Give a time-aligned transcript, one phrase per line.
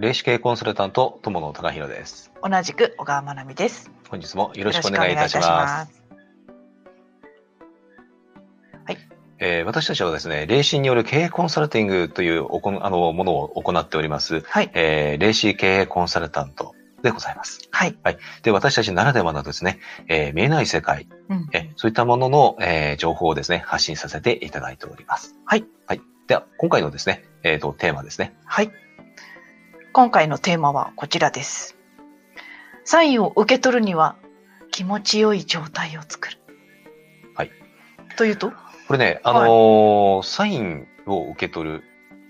[0.00, 2.32] 霊視系コンサルタント友野隆弘です。
[2.42, 3.90] 同じく小川真奈美です。
[4.08, 5.42] 本日もよろしくお願いいたします。
[5.42, 6.16] よろしくお
[8.86, 8.98] 願い
[9.40, 14.70] えー私たちはですね、霊視による経営コンサルティングというおこんあのものを行っております、はい。
[14.72, 17.68] えー霊視経営コンサルタントでございます。
[17.70, 17.94] はい。
[18.42, 21.48] で、私たちならではのですね、えー見えない世界、うん。
[21.52, 25.36] えそういったものの、えー情報をですね、発信させていただいております。
[25.44, 25.66] はい。
[25.86, 26.00] はい。
[26.26, 28.34] では、今回のですね、えっ、と、テーマですね。
[28.46, 28.70] はい。
[29.92, 31.76] 今回のテーマはこちらです。
[32.84, 34.14] サインを受け取るには
[34.70, 36.38] 気持ちよい状態を作る。
[37.34, 37.50] はい。
[38.16, 38.52] というと？
[38.86, 41.84] これね、あのーサインを受け取る。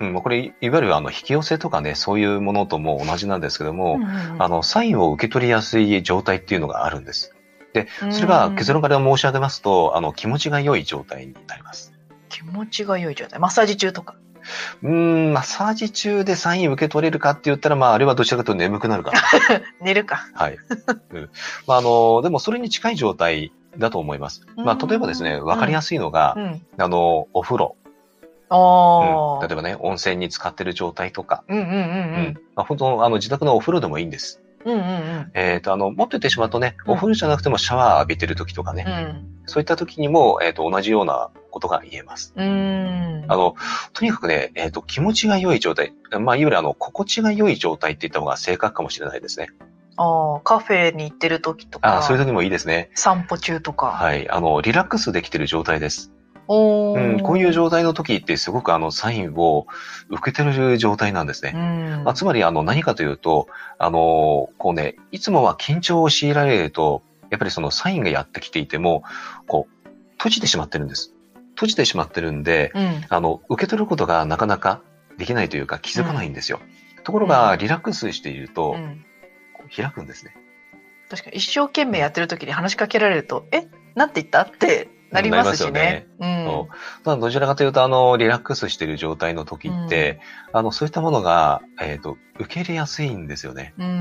[0.00, 7.34] うん、まあこれ、いわゆるあの、引き寄せとかね、そういうものとも同じなんですけども、うんうんうんあの、サインを受け取りやすい状態っていうのがあるんです。
[7.74, 11.92] で、それが結論から申し上げますと、あの、気持ちが良い状態になります。
[12.30, 13.38] 気持ちが良い状態。
[13.38, 14.16] マッサージ中とか。
[14.82, 19.20] うーん、マッサージ中でサイン受け取れるかって言ったら、まあ、あれはどちらかというと眠くなるかな。
[19.80, 20.26] 寝るか。
[20.34, 20.58] はい。
[21.12, 21.30] うん
[21.66, 24.46] まあ、あの、でもそれに近い状態だと思います。
[24.56, 26.66] まあ、例えばですね、わかりやすいのがう、ん。
[26.78, 27.76] あの、お風呂。
[27.76, 27.92] うん
[29.40, 32.40] 例えばね、温泉に使ってる状態とか、うんうんうんうん。
[32.54, 34.42] まあ、本当あの、自宅のお風呂でもいいんです。
[34.64, 35.30] うんうんうん。
[35.34, 39.46] えっ、と、あの、もっと言ってしまうとね、うんお風呂じゃなくてもシャワー浴びてる時とかね、うん。
[39.46, 42.32] そういった時にも、えっ、と、同じようなことが言えます。
[42.36, 43.24] うーん。
[43.28, 43.54] あの、
[43.92, 49.48] とにかくね、えっ、と、気持ちが良い状態、まあ、いわゆるあの、心地が良い状態って言った方が正確かもしれないですね。
[49.96, 51.98] あーカフェに行ってる時とか。
[51.98, 52.90] あそういう時もいいですね。
[52.94, 53.86] 散歩中とか。
[53.88, 54.28] はい。
[54.30, 56.12] あの、リラックスできてる状態です。
[56.48, 59.66] うん、こういう状態の時ってすごくあの、サインを
[60.08, 61.52] 受けてる状態なんですね。
[61.54, 62.04] うん。
[62.04, 63.48] まあ、つまり、あの、何かというと、
[63.78, 69.04] あの、こうね、いつもは緊張を強いられると、やっぱりそのサインがやってきていても、
[69.46, 71.14] こう、閉じてしまってるんです。
[71.54, 73.04] 閉じてしまってるんで、うん。
[73.08, 74.82] あの、受け取ることがなかなか
[75.18, 76.60] できないというか気づかないんですよ。
[77.04, 78.76] ところうが、んリラックスしていると、
[79.74, 80.34] 開くんですね。
[81.08, 83.66] 確かに一生懸命やってる時に話しかけられると、え？
[83.94, 84.42] なんて言った？
[84.42, 86.06] ってなりますしね。
[86.18, 86.68] そ
[87.04, 90.20] ただどちらかというと、あの、リラックスしている状態の時って、
[90.52, 93.74] あの、そういったものが、えっ、と、受け入れやすいんですよね。
[93.78, 93.86] うん。
[93.86, 93.90] う。
[93.90, 93.96] うん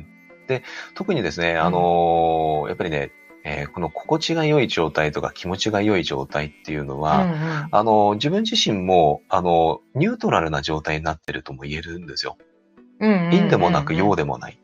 [0.00, 0.06] ん。
[0.46, 0.62] で、
[0.94, 3.10] 特にですね、あのーやっぱりね、
[3.44, 12.36] えーこの心地が良い状態とか気持ちが良い状態っていうのうんは、あの、自分自身も、あの、ニュートラルな状態になってるとも言えるんですよ。
[13.00, 13.30] うん。
[13.30, 14.22] 陰でもなく陽で。
[14.22, 14.58] でもない。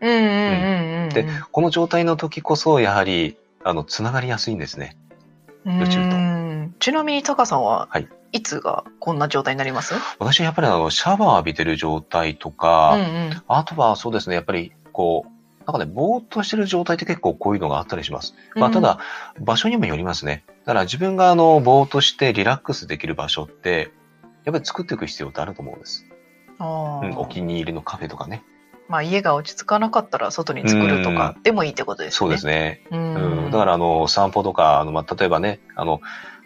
[0.00, 1.08] うんうんうんうん。
[1.10, 4.96] でこの状態の時こそ、やはり、あの、つながりやすいんですね。
[5.64, 9.92] 宇宙とうんちなみにタカさんは、はいいつがこんな状態になります？
[10.20, 13.42] 私はやっぱりあの、シャワー浴びてる状態とか、うんうん。
[13.48, 18.36] あとはそうですね、やっぱり、こう、なんかね、ぼーっとしてる状態って結構こういうのがあったりします。
[18.54, 19.00] まあ、ただ、
[19.40, 20.44] 場所にもよりますね。
[20.64, 23.90] だから自分があの、ぼーっとしてリラックスできる場所って、
[24.44, 26.06] やっぱり作っていく必要ってあると思うんです。
[26.60, 28.44] うん、おー気に入りのカフェとかね。
[28.90, 32.16] まあ家が落ち着かなかったら外に作るとかでもいいってことですね。
[32.16, 32.82] そうですね。
[32.90, 33.50] ううん、ん。
[33.52, 36.00] だからあの、散歩とか、あの、まあ、例えばね、あの、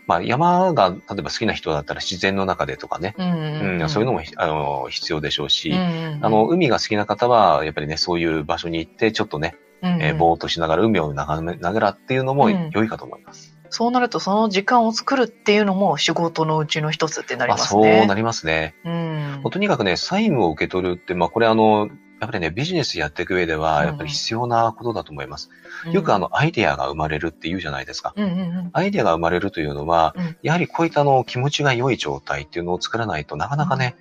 [0.06, 3.34] まあ、山が、例えば好きな人だったら自然の中でとかね、うんう
[3.78, 13.54] んうん、そういうのもひ、あの、必要でしょうし、うんうんうんあの、海が好きな方は、やっぱりね、そういう場所に行って、ちょっとね、うんうんえーぼーっとしながら海を眺めながらっていうのもうん良いかと思います。
[13.68, 17.98] そうなるとその時間を作るっていうのも仕事のうちの一つってなりますね。
[17.98, 18.74] そうなりますね。
[18.84, 21.90] うんとにかくね、サインを受け取るって、まあ、これあの、
[22.24, 25.50] やっぱりね、ビジネスやっていく上では、うんやっぱり必要なことだと思います。
[25.92, 28.14] よくあ、の、アイデアが生まれるって言うじゃないですか。
[28.16, 33.96] うんうんうんアイデアが生まれるというのは、うんやはりこういったあの、気持ちが良い状態っていうのを作らないとなかなかね、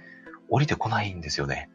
[0.50, 1.69] 降りてこないんですよね。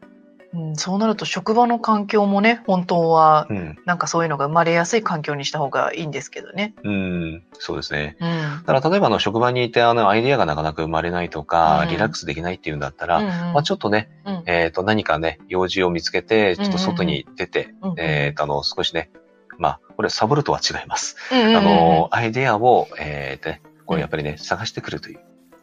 [0.53, 3.77] うん、そうなると職場の環境もね本当はうん。
[3.85, 6.73] なんかそういうのが生まれやすい環境にした方がいいんですけどね。
[6.83, 7.43] うん。
[7.53, 8.17] そうですね。
[8.19, 19.09] うんだから例えばあの、職場にいてあの、アイデアがなかなか生まれないとか、うんリラックスできないっていうんだったら、うんうんまあ、ちょっとね、うんえっ、と、何かね、用事を見つけて、ちょっと外に出て、うんうんえっ、と、あの、少しね、
[19.57, 21.15] まあ、これサボるとは違います。
[21.31, 25.19] うんうんうんあの、アイデアを、えーとね、これやっぱりね、探してくるという。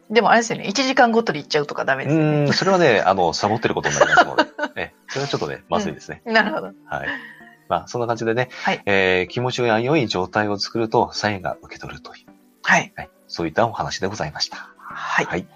[0.09, 2.53] でもあれですよね1時間ごとに行っちゃうとかダメうですよね。
[2.53, 4.56] それはね、あの、サボってることになりますので、え
[5.07, 6.21] それはちょっとね、まずいですね。
[6.25, 6.67] なるほど。
[6.67, 6.71] は
[7.05, 7.07] い。
[7.69, 12.25] まあ、そんな感じでね、はいえー気持ちが良い状態を作ると、サインが受け取るという、
[12.63, 12.93] はい。
[12.95, 14.69] はい、そういったお話でございました。
[14.77, 15.25] はい。
[15.25, 15.47] はい。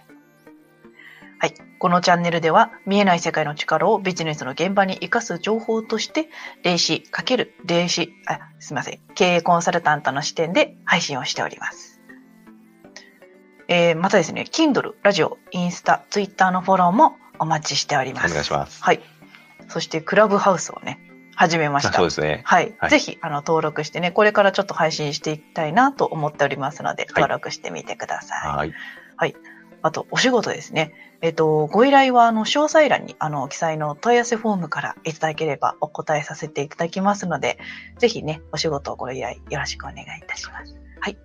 [1.40, 1.54] はい。
[1.80, 6.30] このチャンネルでは見えない世界の力をビジネスの現場に活かす情報として、
[6.64, 9.00] 霊視×霊視、あ、すみません。
[9.16, 12.00] 経営コンサルタントの視点で配信をしております。
[13.68, 18.32] えー、またですね、Kindle、ラジオ、インスタ、ツイッターのフォローもお待ちしております。
[18.32, 18.84] お願いします。
[18.84, 19.02] はい。
[19.72, 21.00] そして、クラブハウスをね、
[21.36, 21.94] 始めました。
[21.94, 22.42] そうですね。
[22.46, 28.74] はい、はいぜひあの登録してねこれからちょっと配信していきたいなと思っておりますので、はい登録してみてください。
[29.18, 29.36] はい。
[29.84, 30.94] あと、お仕事ですね。
[31.22, 37.58] えっ、と、ご依頼は、あの、詳細欄に、あの、記載の問い合わせフォームからいただければお答えさせていただきますので、
[37.98, 40.76] ぜひね、お仕事をご依頼よろしくお願いいたします。
[41.00, 41.18] はい。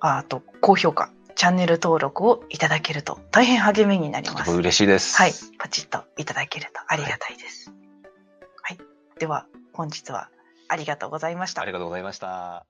[0.00, 4.50] ああと、高評価、チャンネル登録をいただけると大変励みになります。
[4.52, 5.16] 嬉しいです。
[5.16, 5.32] はい。
[5.58, 7.72] パチッといただけるとありがたいです。
[8.62, 8.78] はい。
[9.18, 10.30] では、本日は
[10.68, 11.64] ありがとうございましたあ。
[11.66, 12.66] りがとうございました。